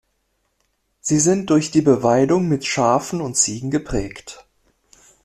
[0.99, 4.47] Sie sind durch die Beweidung mit Schafen und Ziegen geprägt.